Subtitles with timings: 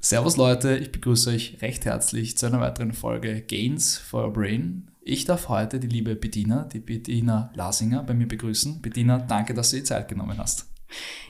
[0.00, 4.92] Servus Leute, ich begrüße euch recht herzlich zu einer weiteren Folge Gains for Your Brain.
[5.00, 8.80] Ich darf heute die liebe Bettina, die Bettina Lasinger, bei mir begrüßen.
[8.80, 10.70] Bettina, danke, dass du die Zeit genommen hast.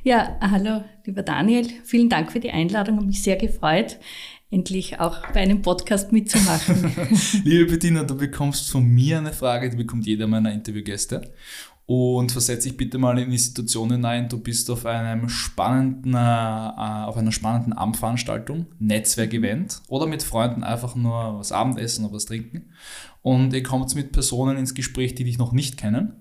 [0.02, 1.66] Ja, hallo, lieber Daniel.
[1.84, 2.96] Vielen Dank für die Einladung.
[2.96, 3.98] Habe mich sehr gefreut,
[4.50, 6.92] endlich auch bei einem Podcast mitzumachen.
[7.44, 11.32] liebe Bettina, du bekommst von mir eine Frage, die bekommt jeder meiner Interviewgäste.
[11.84, 16.18] Und versetz dich bitte mal in die Situation hinein, du bist auf einem spannenden, äh,
[16.18, 22.74] auf einer spannenden Abendveranstaltung, Netzwerkevent oder mit Freunden einfach nur was Abendessen oder was trinken.
[23.22, 26.12] Und ihr kommt mit Personen ins Gespräch, die dich noch nicht kennen.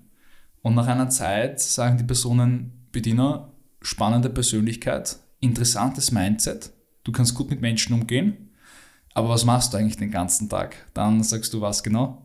[0.61, 6.71] Und nach einer Zeit sagen die Personen, Bediener, spannende Persönlichkeit, interessantes Mindset,
[7.07, 8.49] du kannst gut mit Menschen umgehen,
[9.13, 10.75] aber was machst du eigentlich den ganzen Tag?
[10.93, 12.21] Dann sagst du was genau?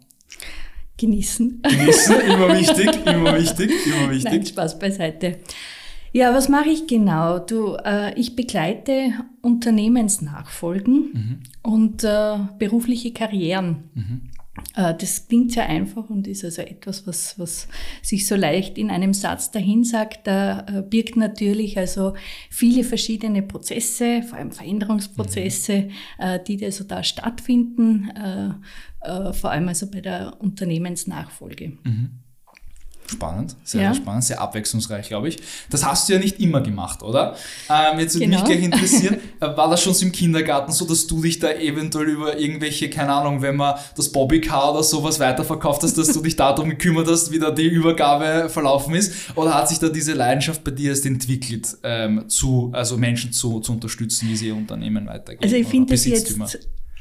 [0.98, 1.62] Genießen.
[1.62, 4.32] Genießen, immer wichtig, immer wichtig, immer wichtig.
[4.32, 5.38] Nein, Spaß beiseite.
[6.12, 7.38] Ja, was mache ich genau?
[7.38, 11.42] Du, äh, ich begleite Unternehmensnachfolgen mhm.
[11.62, 13.91] und äh, berufliche Karrieren.
[13.94, 14.20] Mhm.
[14.75, 17.69] Äh, das klingt sehr einfach und ist also etwas, was, was
[18.03, 20.27] sich so leicht in einem Satz dahin sagt.
[20.27, 22.14] Da äh, birgt natürlich also
[22.50, 26.44] viele verschiedene Prozesse, vor allem Veränderungsprozesse, mhm.
[26.47, 28.11] die also da stattfinden,
[29.33, 31.78] vor allem also bei der Unternehmensnachfolge.
[31.83, 32.22] Mhm.
[33.11, 33.92] Spannend, sehr, ja.
[33.92, 35.39] sehr spannend, sehr abwechslungsreich, glaube ich.
[35.70, 37.36] Das hast du ja nicht immer gemacht, oder?
[37.69, 38.39] Ähm, jetzt würde genau.
[38.39, 41.50] mich gleich interessieren, äh, war das schon so im Kindergarten so, dass du dich da
[41.53, 46.22] eventuell über irgendwelche, keine Ahnung, wenn man das Bobbycar oder sowas weiterverkauft hast, dass du
[46.22, 49.12] dich darum gekümmert hast, wie da die Übergabe verlaufen ist?
[49.34, 53.61] Oder hat sich da diese Leidenschaft bei dir erst entwickelt, ähm, zu, also Menschen zu,
[53.61, 55.44] zu unterstützen, wie sie ihr Unternehmen weitergeben?
[55.44, 56.39] Also ich finde das jetzt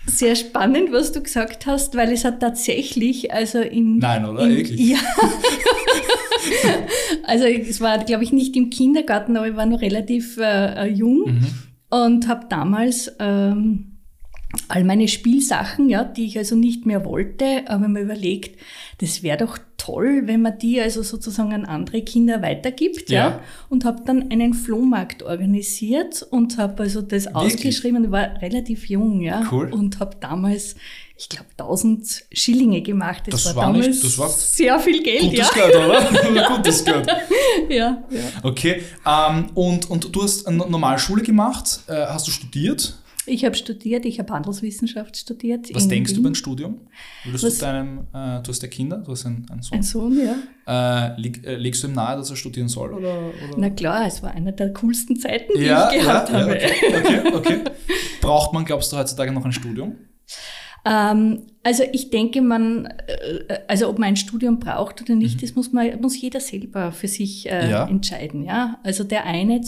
[0.06, 3.98] sehr spannend, was du gesagt hast, weil es hat tatsächlich, also in.
[3.98, 4.48] Nein, oder?
[4.48, 4.98] In, Ja.
[7.24, 11.24] also es war, glaube ich, nicht im Kindergarten, aber ich war noch relativ äh, jung
[11.26, 11.48] mhm.
[11.90, 13.98] und habe damals ähm,
[14.68, 18.60] all meine Spielsachen, ja, die ich also nicht mehr wollte, aber mir überlegt,
[19.00, 19.58] das wäre doch
[19.92, 24.32] toll, wenn man die also sozusagen an andere Kinder weitergibt, ja, ja und habe dann
[24.32, 27.36] einen Flohmarkt organisiert und habe also das Wirklich?
[27.36, 29.72] ausgeschrieben war relativ jung, ja, cool.
[29.72, 30.76] und habe damals
[31.18, 33.24] ich glaube, 1000 Schillinge gemacht.
[33.28, 35.22] Das, das war, war, damals nicht, das war sehr viel Geld.
[35.22, 35.50] Gutes ja.
[35.54, 36.56] Geld, oder?
[36.56, 37.08] gutes Geld.
[37.70, 38.22] ja, ja.
[38.42, 38.82] Okay.
[39.06, 41.82] Ähm, und, und du hast eine Normalschule gemacht.
[41.86, 42.96] Äh, hast du studiert?
[43.26, 45.74] Ich habe studiert, ich habe Handelswissenschaft studiert.
[45.74, 46.18] Was denkst Wien.
[46.18, 46.82] du beim Studium?
[47.24, 47.58] Würdest Was?
[47.60, 49.78] du deinem, äh, du hast ja Kinder, du hast einen, einen Sohn.
[49.78, 51.14] Ein Sohn, ja.
[51.16, 52.94] Äh, leg, äh, legst du ihm nahe, dass er studieren soll?
[52.94, 53.58] Oder, oder?
[53.58, 56.60] Na klar, es war eine der coolsten Zeiten, die ja, ich gehabt ja, habe.
[56.60, 57.60] Ja, okay, okay, okay.
[58.22, 59.96] Braucht man, glaubst du, heutzutage noch ein Studium?
[60.84, 65.42] Ähm, also ich denke, man, äh, also ob man ein Studium braucht oder nicht, mhm.
[65.42, 68.44] das muss man, muss jeder selber für sich äh, entscheiden.
[68.44, 69.62] Ja, also der eine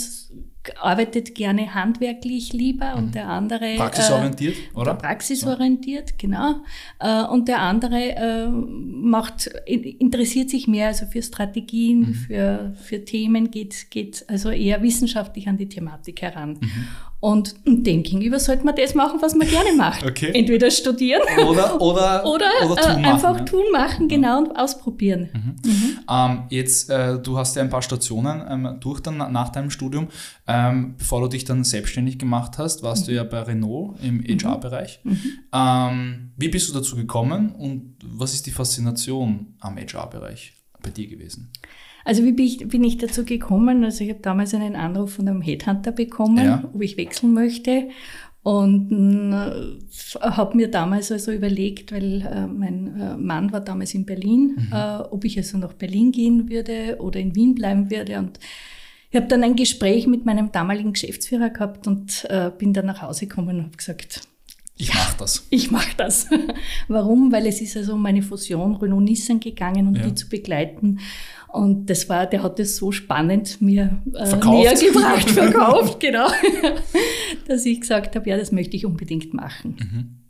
[0.79, 3.11] arbeitet gerne handwerklich lieber und mhm.
[3.11, 4.93] der andere praxisorientiert, äh, oder?
[4.93, 6.15] Praxisorientiert, ja.
[6.17, 6.55] genau.
[6.99, 12.13] Äh, und der andere äh, macht interessiert sich mehr also für Strategien, mhm.
[12.13, 16.59] für für Themen geht geht also eher wissenschaftlich an die Thematik heran.
[16.61, 16.87] Mhm.
[17.23, 20.03] Und dem gegenüber sollte man das machen, was man gerne macht.
[20.13, 20.31] Okay.
[20.33, 25.29] Entweder studieren oder, oder, oder, oder tun äh, einfach machen, tun machen, genau, und ausprobieren.
[25.33, 25.71] Mhm.
[25.71, 25.99] Mhm.
[26.09, 30.09] Ähm, jetzt, äh, du hast ja ein paar Stationen ähm, durch dann nach deinem Studium.
[30.53, 33.11] Ähm, bevor du dich dann selbstständig gemacht hast, warst mhm.
[33.11, 34.99] du ja bei Renault im HR-Bereich.
[35.03, 35.11] Mhm.
[35.11, 35.19] Mhm.
[35.51, 41.07] Ähm, wie bist du dazu gekommen und was ist die Faszination am HR-Bereich bei dir
[41.07, 41.51] gewesen?
[42.05, 43.83] Also wie bin ich, bin ich dazu gekommen?
[43.83, 46.69] Also ich habe damals einen Anruf von einem Headhunter bekommen, ja.
[46.71, 47.89] ob ich wechseln möchte.
[48.43, 54.05] Und äh, habe mir damals also überlegt, weil äh, mein äh, Mann war damals in
[54.05, 54.73] Berlin, mhm.
[54.73, 58.19] äh, ob ich also nach Berlin gehen würde oder in Wien bleiben würde.
[58.19, 58.39] Und
[59.13, 63.03] ich habe dann ein Gespräch mit meinem damaligen Geschäftsführer gehabt und äh, bin dann nach
[63.03, 64.21] Hause gekommen und habe gesagt,
[64.75, 65.45] ich mache das.
[65.51, 66.27] Ich mache das.
[66.87, 67.31] Warum?
[67.31, 70.07] Weil es ist also um eine Fusion Renault-Nissan gegangen und ja.
[70.07, 70.97] die zu begleiten.
[71.47, 76.29] Und das war, der hat das so spannend mir äh, näher gebracht, verkauft, genau,
[77.47, 79.75] dass ich gesagt habe, ja, das möchte ich unbedingt machen.
[79.79, 80.22] Mhm.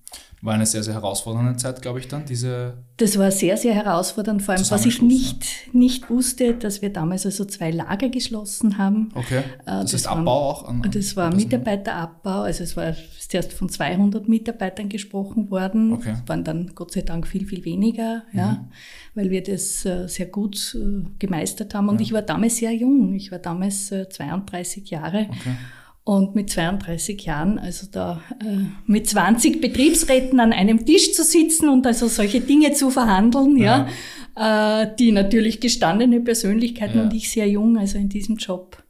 [0.43, 2.73] War eine sehr, sehr herausfordernde Zeit, glaube ich, dann, diese.
[2.97, 7.25] Das war sehr, sehr herausfordernd, vor allem, was ich nicht, nicht wusste, dass wir damals
[7.25, 9.07] also zwei Lager geschlossen haben.
[9.15, 9.37] Okay.
[9.37, 10.67] Äh, das, das heißt Abbau auch?
[10.67, 12.93] An, das war Mitarbeiterabbau, also es war
[13.25, 15.93] zuerst von 200 Mitarbeitern gesprochen worden.
[15.93, 16.15] Okay.
[16.21, 18.37] Es waren dann Gott sei Dank viel, viel weniger, mhm.
[18.37, 18.67] ja,
[19.15, 21.87] weil wir das äh, sehr gut äh, gemeistert haben.
[21.87, 22.01] Und ja.
[22.01, 25.27] ich war damals sehr jung, ich war damals 32 Jahre.
[25.29, 25.55] Okay.
[26.05, 31.69] Und mit 32 Jahren, also da äh, mit 20 Betriebsräten an einem Tisch zu sitzen
[31.69, 33.87] und also solche Dinge zu verhandeln, ja,
[34.35, 37.03] ja äh, die natürlich gestandene Persönlichkeiten ja.
[37.03, 38.83] und ich sehr jung, also in diesem Job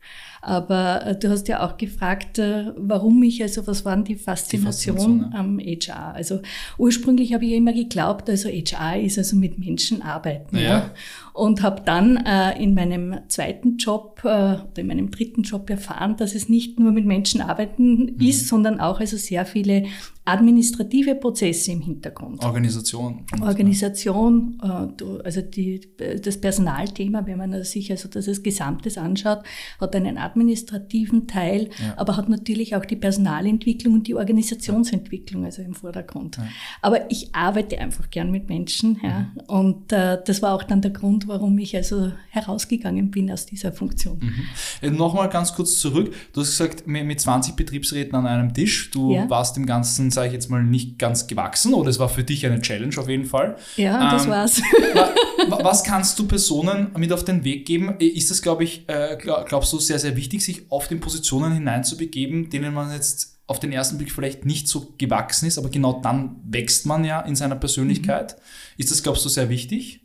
[0.43, 5.19] aber äh, du hast ja auch gefragt, äh, warum ich, also was waren die Faszination,
[5.19, 6.13] die Faszination am HR?
[6.13, 6.41] Also
[6.77, 10.57] ursprünglich habe ich immer geglaubt, also HR ist also mit Menschen arbeiten.
[10.57, 10.61] Ja.
[10.61, 10.91] ja.
[11.33, 16.17] Und habe dann äh, in meinem zweiten Job äh, oder in meinem dritten Job erfahren,
[16.17, 18.21] dass es nicht nur mit Menschen arbeiten mhm.
[18.21, 19.85] ist, sondern auch also sehr viele
[20.25, 22.43] administrative Prozesse im Hintergrund.
[22.43, 23.25] Organisation.
[23.41, 25.81] Organisation, äh, also die,
[26.21, 29.39] das Personalthema, wenn man sich also das als Gesamtes anschaut,
[29.81, 31.95] hat einen administrativen Teil, ja.
[31.97, 36.37] aber hat natürlich auch die Personalentwicklung und die Organisationsentwicklung also im Vordergrund.
[36.37, 36.47] Ja.
[36.81, 39.41] Aber ich arbeite einfach gern mit Menschen ja, mhm.
[39.47, 43.73] und äh, das war auch dann der Grund, warum ich also herausgegangen bin aus dieser
[43.73, 44.19] Funktion.
[44.21, 44.45] Mhm.
[44.81, 46.13] Äh, Nochmal ganz kurz zurück.
[46.31, 50.33] Du hast gesagt, mit 20 Betriebsräten an einem Tisch, du warst im Ganzen sage ich
[50.33, 53.57] jetzt mal, nicht ganz gewachsen oder es war für dich eine Challenge auf jeden Fall.
[53.75, 54.61] Ja, das ähm, war's.
[55.49, 57.95] was kannst du Personen mit auf den Weg geben?
[57.99, 62.49] Ist das, glaube ich, äh, glaubst du, sehr, sehr wichtig, sich auf den Positionen hineinzubegeben,
[62.49, 66.37] denen man jetzt auf den ersten Blick vielleicht nicht so gewachsen ist, aber genau dann
[66.45, 68.37] wächst man ja in seiner Persönlichkeit.
[68.37, 68.41] Mhm.
[68.77, 70.02] Ist das, glaubst du, sehr wichtig?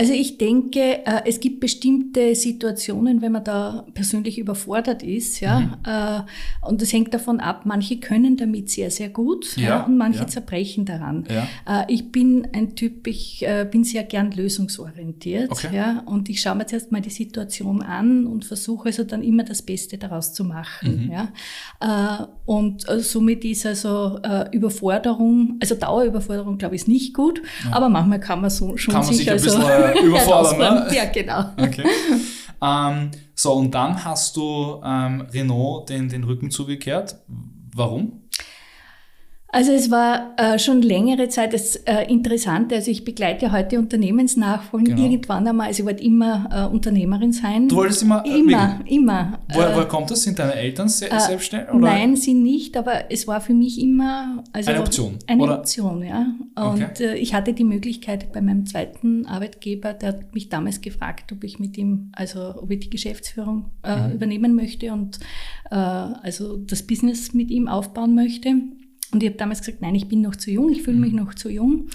[0.00, 5.60] Also ich denke, äh, es gibt bestimmte Situationen, wenn man da persönlich überfordert ist, ja,
[5.60, 5.74] mhm.
[5.84, 7.66] Äh, und das hängt davon ab.
[7.66, 10.26] Manche können damit sehr, sehr gut, ja, ja und manche ja.
[10.26, 11.26] zerbrechen daran.
[11.28, 11.82] Ja.
[11.82, 15.68] Äh, ich bin ein Typ, ich bin sehr gern lösungsorientiert, okay.
[15.70, 19.44] ja, und ich schaue mir zuerst mal die Situation an und versuche also dann immer
[19.44, 21.12] das Beste daraus zu machen, mhm.
[21.12, 22.28] ja.
[22.46, 24.18] Und somit ist also
[24.52, 29.04] Überforderung, also Dauerüberforderung, glaube ich, ist nicht gut, aber manchmal kann man so schon kann
[29.04, 29.50] man sich, also
[29.98, 30.58] überfordern.
[30.58, 30.94] Ne?
[30.94, 31.44] Ja, genau.
[31.56, 31.84] Okay.
[32.62, 37.16] Ähm, so, und dann hast du ähm, Renault den, den Rücken zugekehrt.
[37.74, 38.19] Warum?
[39.52, 42.76] Also es war äh, schon längere Zeit das äh, Interessante.
[42.76, 45.02] Also ich begleite heute Unternehmensnachfolgen genau.
[45.02, 45.68] irgendwann einmal.
[45.68, 47.66] Also ich wollte immer äh, Unternehmerin sein.
[47.66, 48.24] Du wolltest immer?
[48.24, 49.40] Äh, immer, wegen, immer.
[49.52, 50.22] Woher, woher, kommt das?
[50.22, 51.70] Sind deine Eltern se äh, selbstständig?
[51.70, 51.80] Oder?
[51.80, 52.76] Nein, sie nicht.
[52.76, 55.18] Aber es war für mich immer also eine Option.
[55.26, 55.58] Eine oder?
[55.58, 56.26] Option, ja.
[56.54, 57.04] Und okay.
[57.04, 61.42] Äh, ich hatte die Möglichkeit bei meinem zweiten Arbeitgeber, der hat mich damals gefragt, ob
[61.42, 64.12] ich mit ihm, also ob ich die Geschäftsführung mhm.
[64.14, 65.18] übernehmen möchte und
[65.70, 68.54] also das Business mit ihm aufbauen möchte.
[69.12, 71.18] Und ich habe damals gesagt, nein, ich bin noch zu jung, ich fühle mich mhm.
[71.18, 71.88] noch zu jung.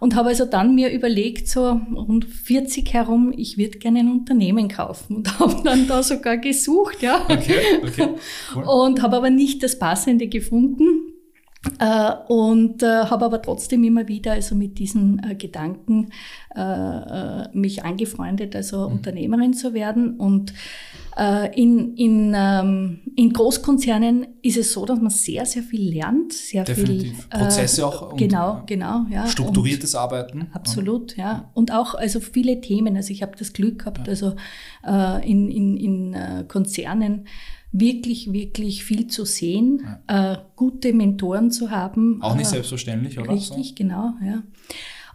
[0.00, 4.68] Und habe also dann mir überlegt, so rund 40 herum, ich würde gerne ein Unternehmen
[4.68, 5.16] kaufen.
[5.16, 7.22] Und habe dann da sogar gesucht, ja.
[7.28, 8.08] Okay, okay.
[8.54, 8.64] Cool.
[8.64, 11.03] Und habe aber nicht das Passende gefunden.
[11.78, 16.10] Äh, und äh, habe aber trotzdem immer wieder also mit diesen äh, Gedanken
[16.54, 18.96] äh, äh, mich angefreundet, also mhm.
[18.96, 20.16] Unternehmerin zu werden.
[20.18, 20.52] Und
[21.16, 26.32] äh, in, in, ähm, in Großkonzernen ist es so, dass man sehr, sehr viel lernt,
[26.32, 27.16] sehr Definitiv.
[27.16, 29.26] viel Prozesse auch genau, genau, ja.
[29.26, 30.48] strukturiertes und, Arbeiten.
[30.52, 31.50] Absolut, ja.
[31.54, 32.96] Und auch also viele Themen.
[32.96, 34.10] Also ich habe das Glück gehabt, ja.
[34.10, 34.34] also
[34.82, 37.26] in, in, in Konzernen
[37.74, 40.32] wirklich, wirklich viel zu sehen, ja.
[40.32, 42.22] äh, gute Mentoren zu haben.
[42.22, 43.32] Auch nicht äh, selbstverständlich, oder?
[43.32, 43.74] Richtig, so?
[43.74, 44.42] genau, ja.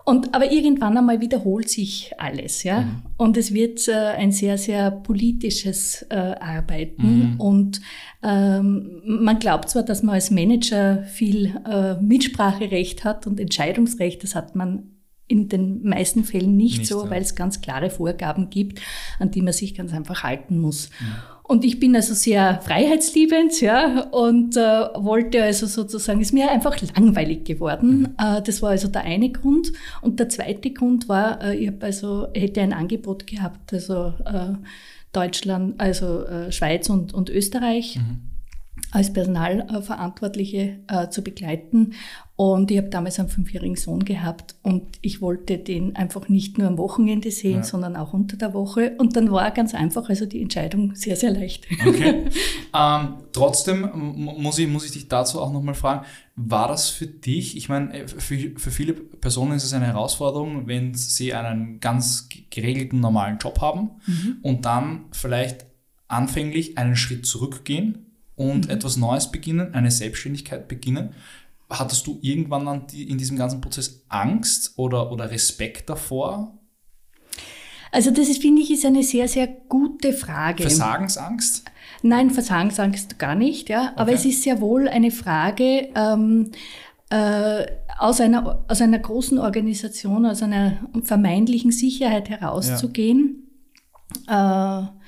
[0.03, 2.81] Und, aber irgendwann einmal wiederholt sich alles, ja.
[2.81, 3.01] Mhm.
[3.15, 7.33] Und es wird äh, ein sehr, sehr politisches äh, Arbeiten.
[7.33, 7.39] Mhm.
[7.39, 7.81] Und
[8.23, 14.35] ähm, man glaubt zwar, dass man als Manager viel äh, Mitspracherecht hat und Entscheidungsrecht, das
[14.35, 14.95] hat man
[15.27, 17.11] in den meisten Fällen nicht, nicht so, ja.
[17.11, 18.81] weil es ganz klare Vorgaben gibt,
[19.19, 20.89] an die man sich ganz einfach halten muss.
[20.99, 21.05] Mhm.
[21.49, 26.77] Und ich bin also sehr freiheitsliebend, ja, und äh, wollte also sozusagen, ist mir einfach
[26.95, 28.01] langweilig geworden.
[28.01, 28.15] Mhm.
[28.19, 29.73] Äh, das war also der eine Grund.
[30.01, 34.53] Und der zweite Grund war, äh, ich also, hätte ein Angebot gehabt, also äh,
[35.11, 37.95] Deutschland, also äh, Schweiz und, und Österreich.
[37.95, 38.28] Mhm
[38.91, 41.93] als Personalverantwortliche äh, zu begleiten.
[42.35, 46.67] Und ich habe damals einen fünfjährigen Sohn gehabt und ich wollte den einfach nicht nur
[46.67, 47.63] am Wochenende sehen, ja.
[47.63, 48.95] sondern auch unter der Woche.
[48.97, 51.67] Und dann war ganz einfach, also die Entscheidung sehr, sehr leicht.
[51.85, 52.29] Okay.
[52.73, 56.05] ähm, trotzdem muss ich, muss ich dich dazu auch nochmal fragen,
[56.37, 60.65] war das für dich, ich meine, äh, für, für viele Personen ist es eine Herausforderung,
[60.65, 64.37] wenn sie einen ganz geregelten, normalen Job haben mhm.
[64.43, 65.65] und dann vielleicht
[66.07, 68.08] anfänglich einen Schritt zurückgehen
[68.39, 68.71] und mhm.
[68.71, 71.09] etwas Neues beginnen, eine Selbstständigkeit beginnen.
[71.69, 76.57] Hattest du irgendwann an die, in diesem ganzen Prozess Angst oder, oder Respekt davor?
[77.91, 80.63] Also das ist, finde ich, ist eine sehr, sehr gute Frage.
[80.63, 81.65] Versagensangst?
[82.01, 83.91] Nein, Versagensangst gar nicht, ja.
[83.97, 86.51] Aber es ist sehr wohl eine Frage ähm,
[87.09, 87.65] äh,
[87.97, 93.49] aus, einer, aus einer großen Organisation, aus einer vermeintlichen Sicherheit herauszugehen.
[94.27, 94.83] Ja.
[94.83, 94.99] Äh,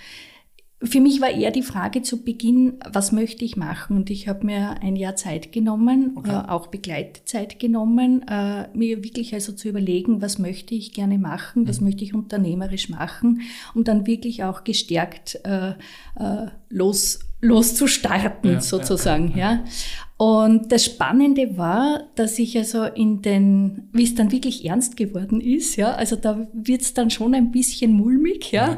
[0.84, 3.96] für mich war eher die Frage zu Beginn, was möchte ich machen?
[3.98, 6.32] Und ich habe mir ein Jahr Zeit genommen, okay.
[6.32, 11.68] äh, auch Begleitzeit genommen, äh, mir wirklich also zu überlegen, was möchte ich gerne machen,
[11.68, 11.88] was mhm.
[11.88, 13.42] möchte ich unternehmerisch machen,
[13.76, 15.72] um dann wirklich auch gestärkt äh,
[16.16, 19.64] äh los loszustarten ja, sozusagen, ja, ja.
[20.22, 25.42] Und das Spannende war, dass ich also in den, wie es dann wirklich ernst geworden
[25.42, 28.68] ist, ja, also da wird's dann schon ein bisschen mulmig, ja.
[28.68, 28.78] ja.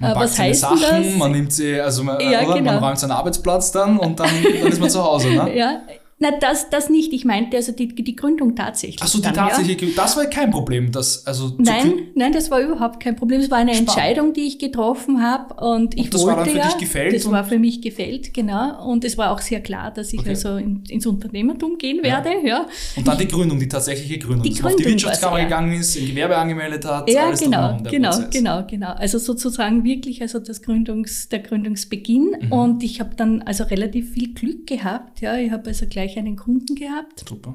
[0.00, 1.16] Man Was heißt Sachen, das?
[1.18, 2.72] Man nimmt sie, also man, ja, genau.
[2.72, 5.54] man räumt seinen Arbeitsplatz dann und dann, dann ist man zu Hause, ne?
[5.54, 5.82] Ja,
[6.20, 7.12] na, das, das nicht.
[7.12, 8.98] Ich meinte also die, die Gründung tatsächlich.
[9.00, 9.92] Ach so, die tatsächliche ja.
[9.94, 10.90] Das war kein Problem.
[10.90, 13.40] Das, also nein, nein, das war überhaupt kein Problem.
[13.40, 13.88] Es war eine Spannend.
[13.90, 15.54] Entscheidung, die ich getroffen habe.
[15.64, 17.14] Und ich und das wollte war dann für ja, dich gefällt?
[17.14, 18.84] Das war für mich gefällt, genau.
[18.84, 20.30] Und es war auch sehr klar, dass ich okay.
[20.30, 22.30] also in, ins Unternehmertum gehen werde.
[22.42, 22.48] Ja.
[22.48, 22.66] ja.
[22.96, 24.42] Und dann die Gründung, die tatsächliche Gründung.
[24.42, 27.08] Die Gründung auf die Wirtschaftskammer gegangen ist, ein Gewerbe angemeldet hat.
[27.08, 28.30] Ja, genau, genau, Prozess.
[28.30, 28.92] genau, genau.
[28.94, 32.34] Also sozusagen wirklich also das Gründungs, der Gründungsbeginn.
[32.40, 32.52] Mhm.
[32.52, 35.20] Und ich habe dann also relativ viel Glück gehabt.
[35.20, 37.28] Ja, ich habe also gleich einen Kunden gehabt gehabt.
[37.28, 37.54] Super.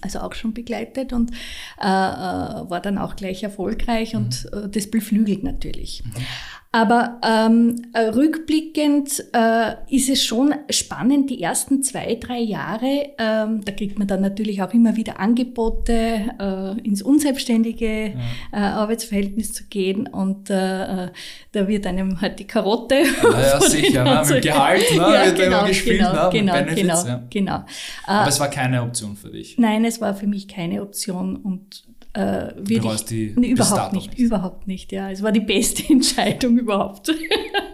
[0.00, 1.32] Also auch schon begleitet und
[1.80, 4.20] äh, äh war dann auch gleich erfolgreich mhm.
[4.20, 6.04] und äh, das beflügelt natürlich.
[6.04, 6.12] Mhm.
[6.70, 13.64] Aber ähm, äh, rückblickend äh, ist es schon spannend, die ersten zwei, drei Jahre, ähm,
[13.64, 18.18] da kriegt man dann natürlich auch immer wieder Angebote, äh, ins unselbstständige ja.
[18.52, 21.08] äh, Arbeitsverhältnis zu gehen und äh, äh
[21.52, 22.96] da wird einem halt die Karotte.
[23.22, 24.22] Ja, sicher, ne?
[24.28, 24.96] mit Gehalt ne?
[24.98, 26.30] ja, wird genau, immer gespielt, genau, ne?
[26.30, 27.22] genau, Benefits, genau, ja.
[27.30, 27.64] genau.
[28.06, 29.56] Aber es war keine Option für dich?
[29.56, 31.87] Nein, es war für mich keine Option und
[32.18, 34.90] äh, würde ich, die, nee, überhaupt nicht, nicht, überhaupt nicht.
[34.90, 37.12] Ja, es war die beste Entscheidung überhaupt.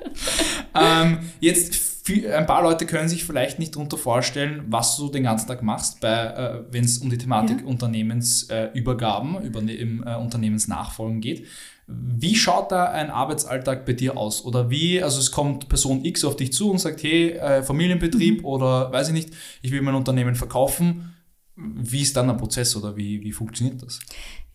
[0.75, 5.49] ähm, jetzt ein paar Leute können sich vielleicht nicht darunter vorstellen, was du den ganzen
[5.49, 7.67] Tag machst, äh, wenn es um die Thematik ja.
[7.67, 11.47] Unternehmensübergaben, äh, über, im äh, Unternehmensnachfolgen geht.
[11.87, 14.45] Wie schaut da ein Arbeitsalltag bei dir aus?
[14.45, 18.41] Oder wie, also es kommt Person X auf dich zu und sagt, hey, äh, Familienbetrieb
[18.41, 18.45] mhm.
[18.45, 19.31] oder weiß ich nicht,
[19.63, 21.13] ich will mein Unternehmen verkaufen
[21.57, 24.01] wie ist dann der Prozess oder wie, wie funktioniert das?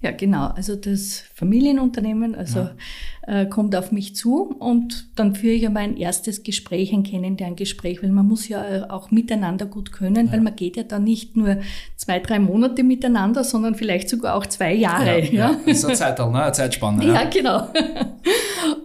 [0.01, 0.47] Ja, genau.
[0.47, 3.41] Also das Familienunternehmen also ja.
[3.41, 8.01] äh, kommt auf mich zu und dann führe ich einmal ein erstes Gespräch, ein Kennenlerngespräch,
[8.01, 10.31] weil man muss ja äh, auch miteinander gut können, ja.
[10.31, 11.57] weil man geht ja dann nicht nur
[11.97, 15.19] zwei, drei Monate miteinander, sondern vielleicht sogar auch zwei Jahre.
[15.19, 15.59] Ja, ja.
[15.65, 16.43] Das ist eine Zeit, ne?
[16.43, 17.05] eine Zeitspanne.
[17.05, 17.67] Ja, genau.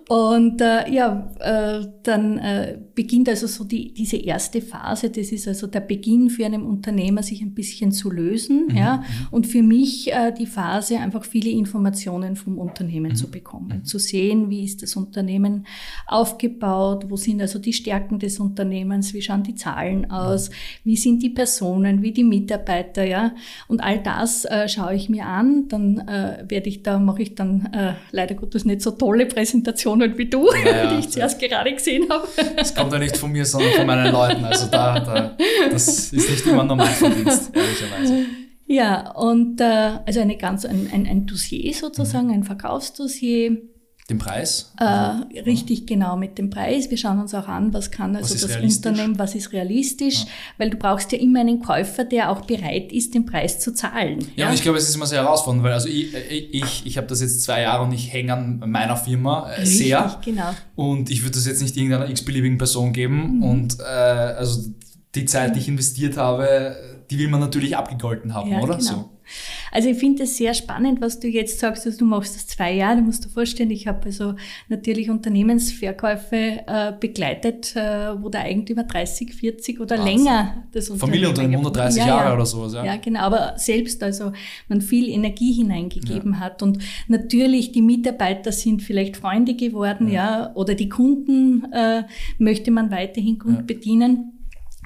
[0.08, 5.48] Und äh, ja, äh, dann äh, beginnt also so die, diese erste Phase, das ist
[5.48, 8.68] also der Beginn für einen Unternehmer, sich ein bisschen zu lösen.
[8.68, 8.76] Mhm.
[8.76, 8.96] Ja?
[8.98, 9.02] Mhm.
[9.30, 13.16] Und für mich äh, die Phase, einfach viele Informationen vom Unternehmen mhm.
[13.16, 13.84] zu bekommen, mhm.
[13.84, 15.66] zu sehen, wie ist das Unternehmen
[16.06, 20.50] aufgebaut, wo sind also die Stärken des Unternehmens, wie schauen die Zahlen aus,
[20.84, 23.34] wie sind die Personen, wie die Mitarbeiter, ja.
[23.68, 27.34] Und all das äh, schaue ich mir an, dann äh, werde ich da, mache ich
[27.34, 29.63] dann äh, leider Gottes nicht so tolle Präsentationen
[30.18, 32.28] wie du, ja, die ich zuerst gerade gesehen habe.
[32.56, 34.44] Das kommt ja nicht von mir, sondern von meinen Leuten.
[34.44, 35.36] Also da, da
[35.70, 38.26] das ist nicht immer normal Verdienst, ehrlicherweise.
[38.66, 42.34] Ja, und äh, also eine ganz, ein, ein, ein Dossier sozusagen, mhm.
[42.34, 43.58] ein Verkaufsdossier.
[44.10, 44.70] Den Preis?
[44.78, 44.84] Äh,
[45.40, 46.90] richtig, genau, mit dem Preis.
[46.90, 50.30] Wir schauen uns auch an, was kann also was das Unternehmen, was ist realistisch, ja.
[50.58, 54.18] weil du brauchst ja immer einen Käufer, der auch bereit ist, den Preis zu zahlen.
[54.36, 54.48] Ja, ja?
[54.48, 57.22] und ich glaube, es ist immer sehr herausfordernd, weil also ich, ich, ich habe das
[57.22, 60.20] jetzt zwei Jahre und ich hänge an meiner Firma äh, richtig, sehr.
[60.22, 60.54] genau.
[60.76, 63.38] Und ich würde das jetzt nicht irgendeiner x-beliebigen Person geben.
[63.38, 63.42] Mhm.
[63.42, 64.64] Und äh, also
[65.14, 66.76] die Zeit, die ich investiert habe,
[67.10, 68.78] die will man natürlich abgegolten haben, oder?
[68.78, 68.80] Genau.
[68.80, 69.10] So.
[69.72, 72.74] Also ich finde es sehr spannend, was du jetzt sagst, dass du machst das zwei
[72.74, 72.98] Jahre.
[72.98, 74.34] Du musst dir vorstellen, ich habe also
[74.68, 80.18] natürlich Unternehmensverkäufe äh, begleitet, äh, wo der Eigentümer 30, 40 oder Wahnsinn.
[80.18, 82.34] länger das Unternehmen Familienunternehmen 130 ja, Jahre ja.
[82.34, 82.74] oder sowas.
[82.74, 82.84] Ja.
[82.84, 83.20] ja, genau.
[83.20, 84.32] Aber selbst also
[84.68, 86.40] man viel Energie hineingegeben ja.
[86.40, 92.04] hat und natürlich die Mitarbeiter sind vielleicht Freunde geworden, ja, oder die Kunden äh,
[92.38, 94.33] möchte man weiterhin gut bedienen.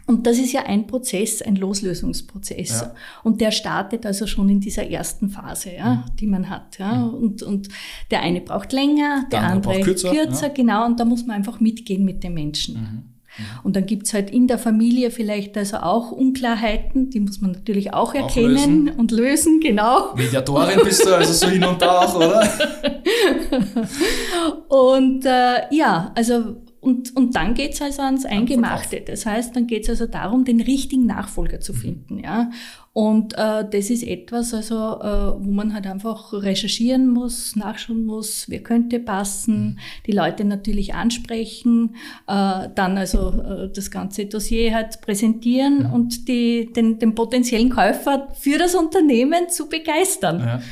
[0.09, 2.81] Und das ist ja ein Prozess, ein Loslösungsprozess.
[2.81, 2.95] Ja.
[3.25, 6.17] Und der startet also schon in dieser ersten Phase, ja, mhm.
[6.19, 6.79] die man hat.
[6.79, 6.95] Ja.
[6.95, 7.15] Mhm.
[7.15, 7.69] Und, und
[8.11, 10.87] der eine braucht länger, der, der andere, andere kürzer, kürzer genau.
[10.87, 12.75] Und da muss man einfach mitgehen mit den Menschen.
[12.75, 12.81] Mhm.
[12.81, 13.61] mhm.
[13.65, 17.93] Und dann gibt's halt in der Familie vielleicht also auch Unklarheiten, die muss man natürlich
[17.93, 18.99] auch erkennen lösen.
[18.99, 20.15] und lösen, genau.
[20.15, 22.49] Mediatorin bist du also so hin und da auch, oder?
[24.69, 26.57] und äh, ja, also
[26.89, 29.03] und, und dann geht's also ans Eingemachte.
[29.07, 31.77] Das heißt, dann geht's also darum, den richtigen Nachfolger zu mhm.
[31.77, 32.19] finden.
[32.21, 32.51] Ja?
[32.95, 38.47] Und äh, das ist etwas, also, äh, wo man halt einfach recherchieren muss, nachschauen muss,
[38.49, 39.79] wer könnte passen, mhm.
[40.07, 41.95] die Leute natürlich ansprechen,
[42.27, 45.93] äh, dann also äh, das ganze Dossier halt präsentieren ja.
[45.93, 50.41] Und die, den, den potenziellen Käufer für das Unternehmen zu begeistern.
[50.41, 50.63] Ja.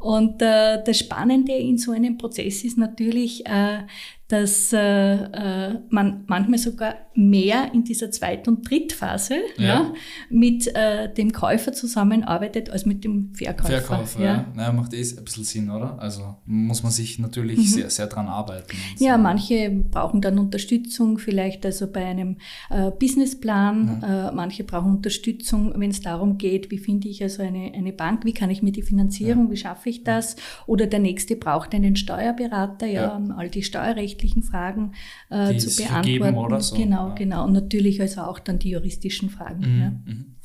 [0.00, 3.82] Und äh, das Spannende in so einem Prozess ist natürlich, äh,
[4.28, 9.64] dass äh, äh, man manchmal sogar mehr in dieser Zweit- und Drittphase ja.
[9.64, 9.94] ja
[10.30, 13.80] mit äh, dem Käufer zusammenarbeitet als mit dem Verkäufer.
[13.80, 14.26] Verkäufer, ja.
[14.26, 14.46] ja.
[14.54, 15.98] Naja, macht eh ein bisschen Sinn, oder?
[16.00, 17.62] Also muss man sich natürlich mhm.
[17.62, 18.76] sehr, sehr dran arbeiten.
[18.98, 19.22] Ja, so.
[19.22, 22.38] manche brauchen dann Unterstützung, vielleicht also bei einem
[22.70, 24.00] äh, Businessplan.
[24.02, 24.28] Ja.
[24.28, 28.24] Äh, manche brauchen Unterstützung, wenn es darum geht, wie finde ich also eine, eine Bank,
[28.24, 30.34] wie kann ich mir die Finanzierung, wie schaffe ich das?
[30.66, 34.92] Oder der nächste braucht einen Steuerberater, ja, all die Steuerrechte rechtlichen Fragen
[35.30, 36.36] äh, zu beantworten.
[36.36, 36.76] Oder so.
[36.76, 37.14] Genau, ja.
[37.14, 37.44] genau.
[37.44, 39.60] Und natürlich also auch dann die juristischen Fragen.
[39.60, 39.92] Mhm, ja.
[40.04, 40.36] mhm.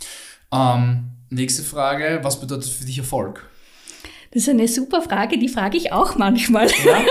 [0.53, 3.49] Ähm, nächste Frage, was bedeutet für dich Erfolg?
[4.31, 6.67] Das ist eine super Frage, die frage ich auch manchmal.
[6.67, 7.05] Ja.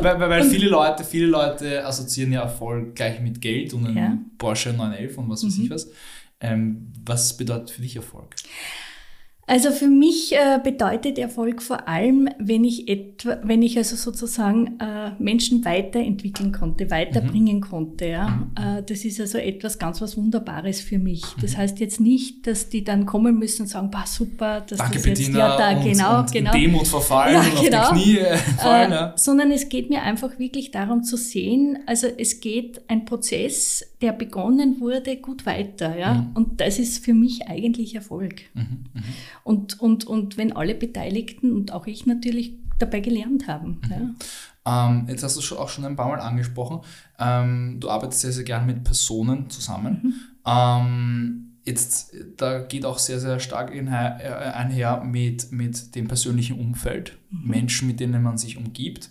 [0.00, 3.96] weil, weil, weil viele Leute, viele Leute assoziieren ja Erfolg gleich mit Geld und einem
[3.96, 4.18] ja.
[4.38, 5.64] Porsche 911 und was weiß mhm.
[5.64, 5.90] ich was.
[6.40, 8.34] Ähm, was bedeutet für dich Erfolg?
[9.44, 14.78] Also für mich äh, bedeutet Erfolg vor allem, wenn ich etwa, wenn ich also sozusagen
[14.78, 17.60] äh, Menschen weiterentwickeln konnte, weiterbringen mhm.
[17.60, 18.06] konnte.
[18.06, 18.28] Ja.
[18.28, 18.78] Mhm.
[18.78, 21.22] Äh, das ist also etwas ganz was Wunderbares für mich.
[21.40, 21.56] Das mhm.
[21.58, 25.06] heißt jetzt nicht, dass die dann kommen müssen und sagen, bah, super, dass Danke, das
[25.06, 26.52] jetzt Bettina, ja da und, genau, und genau.
[26.52, 27.78] Demut verfallen ja, und genau.
[27.82, 28.92] auf die Knie äh, fallen.
[28.92, 29.14] Ja.
[29.16, 34.12] Sondern es geht mir einfach wirklich darum zu sehen, also es geht ein Prozess, der
[34.12, 35.98] begonnen wurde, gut weiter.
[35.98, 36.14] Ja.
[36.14, 36.30] Mhm.
[36.34, 38.42] Und das ist für mich eigentlich Erfolg.
[38.54, 38.84] Mhm.
[39.44, 43.80] Und, und, und wenn alle Beteiligten und auch ich natürlich dabei gelernt haben.
[43.84, 44.16] Mhm.
[44.64, 44.88] Ja.
[44.88, 46.80] Ähm, jetzt hast du schon auch schon ein paar Mal angesprochen,
[47.18, 50.00] ähm, du arbeitest sehr, sehr gern mit Personen zusammen.
[50.02, 50.14] Mhm.
[50.46, 57.18] Ähm, jetzt, da geht auch sehr, sehr stark äh, einher mit, mit dem persönlichen Umfeld,
[57.30, 57.48] mhm.
[57.48, 59.10] Menschen, mit denen man sich umgibt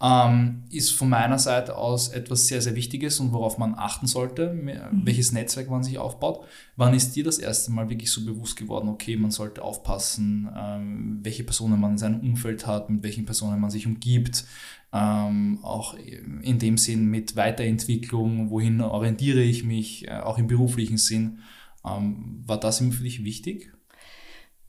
[0.00, 4.52] ähm, ist von meiner Seite aus etwas sehr, sehr Wichtiges und worauf man achten sollte,
[4.52, 5.04] mhm.
[5.04, 6.44] welches Netzwerk man sich aufbaut.
[6.76, 11.18] Wann ist dir das erste Mal wirklich so bewusst geworden, okay, man sollte aufpassen, ähm,
[11.22, 14.44] welche Personen man in seinem Umfeld hat, mit welchen Personen man sich umgibt,
[14.92, 20.96] ähm, auch in dem Sinn mit Weiterentwicklung, wohin orientiere ich mich, äh, auch im beruflichen
[20.96, 21.40] Sinn.
[21.84, 23.72] Ähm, war das immer für dich wichtig?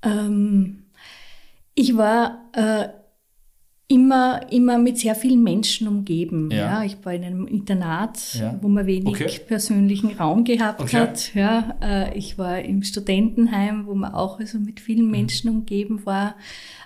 [0.01, 0.85] Ähm,
[1.75, 2.89] ich war äh,
[3.91, 6.49] immer, immer mit sehr vielen Menschen umgeben.
[6.51, 6.57] Ja.
[6.57, 6.83] ja.
[6.83, 8.57] ich war in einem Internat, ja.
[8.61, 9.39] wo man wenig okay.
[9.45, 10.97] persönlichen Raum gehabt okay.
[10.97, 11.33] hat.
[11.33, 15.11] Ja, äh, ich war im Studentenheim, wo man auch also mit vielen mhm.
[15.11, 16.35] Menschen umgeben war.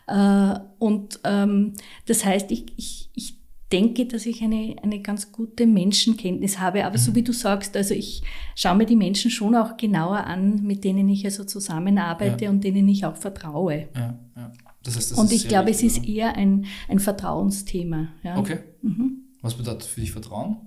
[0.07, 1.73] Äh, und ähm,
[2.05, 3.35] das heißt, ich, ich, ich
[3.73, 6.85] denke, dass ich eine, eine ganz gute Menschenkenntnis habe.
[6.85, 7.01] Aber mhm.
[7.01, 8.21] so wie du sagst, also ich
[8.55, 12.49] schaue mir die Menschen schon auch genauer an, mit denen ich also zusammenarbeite ja.
[12.49, 13.89] und denen ich auch vertraue.
[13.93, 14.51] Ja, ja.
[14.83, 18.09] Das heißt, das und ich glaube, wichtig, es ist eher ein, ein Vertrauensthema.
[18.23, 18.37] Ja.
[18.37, 18.59] Okay.
[18.81, 19.23] Mhm.
[19.41, 20.57] Was bedeutet für dich Vertrauen?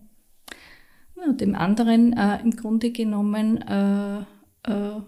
[1.17, 4.21] Ja, dem anderen äh, im Grunde genommen äh,
[4.65, 5.01] äh,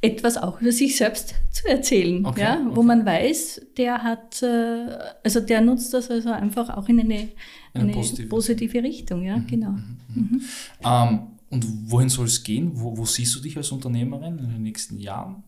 [0.00, 2.76] etwas auch über sich selbst zu erzählen, okay, ja, okay.
[2.76, 4.86] wo man weiß, der hat, äh,
[5.24, 7.28] also der nutzt das also einfach auch in eine, eine,
[7.74, 9.70] eine positive, positive, Richtung, ja, mhm, genau.
[9.70, 10.22] Mhm, mhm.
[10.22, 10.42] mhm.
[10.84, 11.18] Ähm,
[11.48, 12.72] und wohin soll es gehen?
[12.74, 15.44] Wo, wo siehst du dich als Unternehmerin in den nächsten Jahren?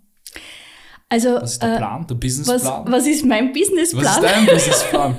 [1.10, 2.84] Also, was ist der äh, Plan, der Businessplan?
[2.84, 4.04] Was, was ist mein Businessplan?
[4.04, 5.14] Was ist dein Businessplan?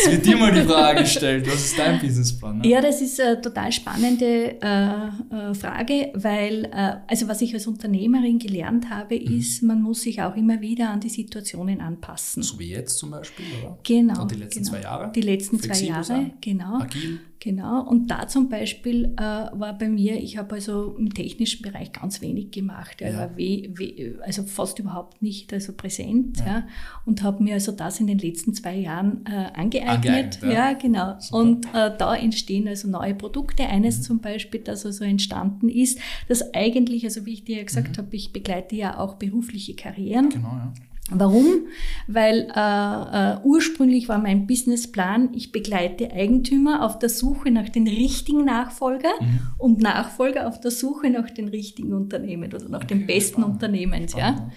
[0.00, 2.58] Es wird dir mal die Frage gestellt, was ist dein Businessplan?
[2.58, 2.68] Ne?
[2.68, 7.68] Ja, das ist eine total spannende äh, äh, Frage, weil, äh, also was ich als
[7.68, 9.38] Unternehmerin gelernt habe, mhm.
[9.38, 12.42] ist, man muss sich auch immer wieder an die Situationen anpassen.
[12.42, 13.78] So wie jetzt zum Beispiel, oder?
[13.84, 14.22] Genau.
[14.22, 14.72] Und die letzten genau.
[14.72, 15.12] zwei Jahre?
[15.14, 16.32] Die letzten Flexibel zwei Jahre, sein?
[16.40, 16.80] genau.
[16.80, 17.20] Agil.
[17.40, 21.92] Genau, und da zum Beispiel äh, war bei mir, ich habe also im technischen Bereich
[21.92, 23.16] ganz wenig gemacht, ja.
[23.16, 26.46] war we, we, also fast überhaupt nicht also präsent ja.
[26.46, 26.68] ja
[27.04, 29.88] und habe mir also das in den letzten zwei Jahren äh, angeeignet.
[29.88, 30.50] angeeignet ja.
[30.50, 30.72] ja.
[30.72, 31.20] genau.
[31.20, 31.36] Super.
[31.38, 33.66] Und äh, da entstehen also neue Produkte.
[33.66, 34.02] Eines mhm.
[34.02, 38.02] zum Beispiel, das also entstanden ist, das eigentlich, also wie ich dir ja gesagt mhm.
[38.02, 40.30] habe, ich begleite ja auch berufliche Karrieren.
[40.30, 40.72] Genau, ja.
[41.10, 41.46] Warum?
[42.06, 47.88] Weil äh, äh, ursprünglich war mein Businessplan, ich begleite Eigentümer auf der Suche nach den
[47.88, 49.40] richtigen Nachfolger mhm.
[49.56, 53.54] und Nachfolger auf der Suche nach den richtigen Unternehmen oder nach okay, den besten spannend.
[53.54, 54.14] Unternehmens.
[54.14, 54.50] Ja?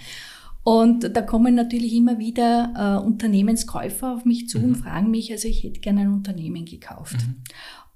[0.63, 4.65] Und da kommen natürlich immer wieder äh, Unternehmenskäufer auf mich zu mhm.
[4.65, 7.15] und fragen mich, also ich hätte gerne ein Unternehmen gekauft.
[7.15, 7.35] Mhm.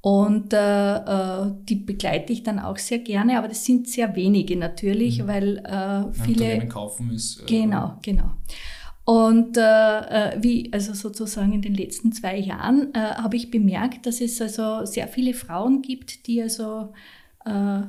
[0.06, 4.56] Und äh, äh, die begleite ich dann auch sehr gerne, aber das sind sehr wenige
[4.56, 5.28] natürlich, mhm.
[5.28, 6.44] weil äh, viele.
[6.44, 7.42] Unternehmen kaufen ist.
[7.42, 8.30] Äh, genau, genau.
[9.04, 14.06] Und äh, äh, wie, also sozusagen in den letzten zwei Jahren, äh, habe ich bemerkt,
[14.06, 16.94] dass es also sehr viele Frauen gibt, die also
[17.44, 17.82] äh,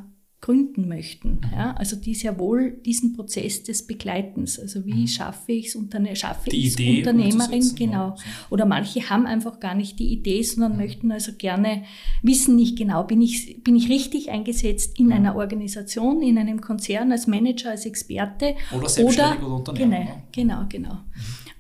[0.47, 1.41] gründen möchten.
[1.53, 1.73] Ja?
[1.73, 4.61] Also die sehr wohl diesen Prozess des Begleitens.
[4.61, 5.07] Also wie mhm.
[5.09, 8.17] schaffe ich es schaffe die Idee Unternehmerin, genau.
[8.49, 10.79] Oder manche haben einfach gar nicht die Idee, sondern mhm.
[10.79, 11.83] möchten also gerne
[12.23, 15.13] wissen nicht genau, bin ich, bin ich richtig eingesetzt in mhm.
[15.13, 18.55] einer Organisation, in einem Konzern, als Manager, als Experte.
[18.73, 20.23] Oder selbstständig oder, oder Unternehmer.
[20.31, 20.99] Genau, genau, genau.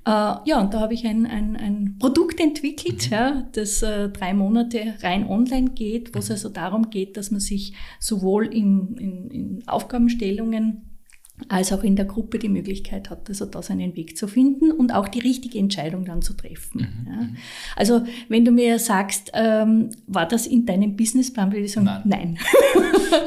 [0.07, 0.41] Mhm.
[0.45, 3.13] ja, und da habe ich ein, ein, ein Produkt entwickelt, mhm.
[3.13, 6.33] ja, das äh, drei Monate rein online geht, wo es mhm.
[6.35, 10.96] also darum geht, dass man sich sowohl in, in, in Aufgabenstellungen
[11.49, 14.93] als auch in der Gruppe die Möglichkeit hat, also da seinen Weg zu finden und
[14.93, 16.81] auch die richtige Entscheidung dann zu treffen.
[16.81, 17.13] Mhm.
[17.13, 17.23] Ja.
[17.23, 17.37] Mhm.
[17.77, 22.03] Also wenn du mir sagst, ähm, war das in deinem Businessplan, würde ich sagen, nein.
[22.07, 22.39] nein.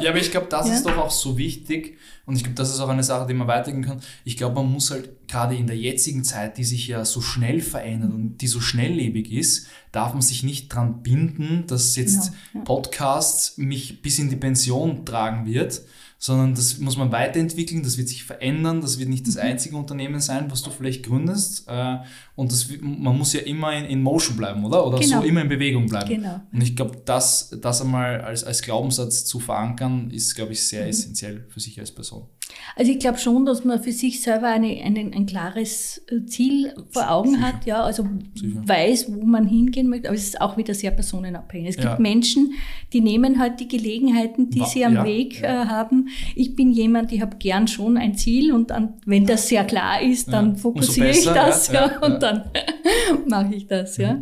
[0.02, 0.74] ja, aber ich glaube, das ja.
[0.74, 3.48] ist doch auch so wichtig und ich glaube, das ist auch eine Sache, die man
[3.48, 4.02] weitergehen kann.
[4.24, 7.60] Ich glaube, man muss halt gerade in der jetzigen Zeit, die sich ja so schnell
[7.62, 12.60] verändert und die so schnelllebig ist, darf man sich nicht dran binden, dass jetzt genau,
[12.60, 12.62] ja.
[12.66, 15.82] Podcasts mich bis in die Pension tragen wird,
[16.22, 19.42] sondern das muss man weiterentwickeln, das wird sich verändern, das wird nicht das mhm.
[19.42, 21.64] einzige Unternehmen sein, was du vielleicht gründest.
[21.70, 22.00] Äh,
[22.36, 24.86] und das, man muss ja immer in, in Motion bleiben, oder?
[24.86, 25.22] Oder genau.
[25.22, 26.10] so immer in Bewegung bleiben.
[26.10, 26.42] Genau.
[26.52, 30.84] Und ich glaube, das, das einmal als, als Glaubenssatz zu verankern, ist, glaube ich, sehr
[30.84, 30.90] mhm.
[30.90, 32.28] essentiell für sich als Person.
[32.76, 36.74] Also ich glaube schon, dass man für sich selber eine, eine, ein klares äh, Ziel
[36.90, 37.42] vor Augen Sicher.
[37.42, 38.62] hat, ja, also Sicher.
[38.66, 41.70] weiß, wo man hingehen möchte, aber es ist auch wieder sehr personenabhängig.
[41.70, 41.90] Es ja.
[41.90, 42.54] gibt Menschen,
[42.94, 45.64] die nehmen halt die Gelegenheiten, die War, sie am ja, Weg ja.
[45.64, 46.10] Äh, haben.
[46.36, 50.02] Ich bin jemand, ich habe gern schon ein Ziel und dann, wenn das sehr klar
[50.02, 52.52] ist, dann fokussiere besser, ich das ja, und dann
[53.28, 53.98] mache ich das.
[53.98, 54.14] Ja.
[54.14, 54.22] Mhm.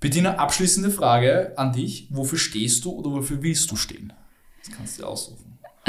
[0.00, 2.06] Bettina, abschließende Frage an dich.
[2.10, 4.12] Wofür stehst du oder wofür willst du stehen?
[4.64, 5.49] Das kannst du dir aussuchen.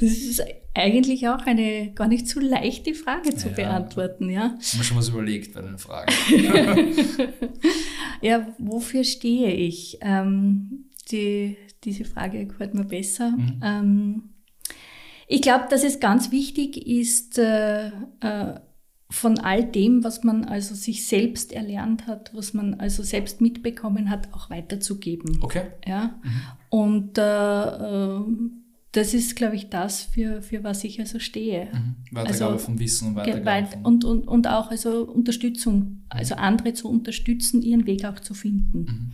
[0.00, 0.42] das ist
[0.74, 4.42] eigentlich auch eine gar nicht so leichte Frage zu ja, beantworten, ja.
[4.42, 6.12] Haben wir schon was überlegt bei den Fragen.
[8.20, 9.98] ja, wofür stehe ich?
[10.00, 13.30] Ähm, die, diese Frage gefällt mir besser.
[13.30, 13.60] Mhm.
[13.62, 14.22] Ähm,
[15.28, 17.88] ich glaube, dass es ganz wichtig ist, äh,
[18.20, 18.54] äh,
[19.10, 24.08] von all dem, was man also sich selbst erlernt hat, was man also selbst mitbekommen
[24.08, 25.38] hat, auch weiterzugeben.
[25.42, 25.64] Okay.
[25.86, 26.14] Ja.
[26.22, 26.30] Mhm.
[26.70, 28.20] Und äh, äh,
[28.92, 31.66] das ist, glaube ich, das, für, für was ich also stehe.
[31.72, 31.96] Mhm.
[32.12, 36.36] Weitergabe also, von Wissen und Weitergabe weit, von und, und, und auch also Unterstützung, also
[36.36, 38.78] andere zu unterstützen, ihren Weg auch zu finden.
[38.78, 39.12] Mhm.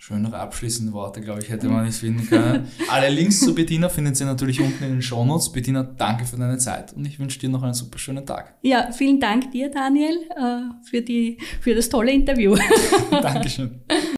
[0.00, 2.68] Schönere abschließende Worte, glaube ich, hätte man nicht finden können.
[2.88, 5.50] Alle Links zu Bettina findet ihr natürlich unten in den Shownotes.
[5.50, 8.54] Bettina, danke für deine Zeit und ich wünsche dir noch einen super schönen Tag.
[8.62, 12.56] Ja, vielen Dank dir, Daniel, äh, für, die, für das tolle Interview.
[13.10, 13.80] Dankeschön.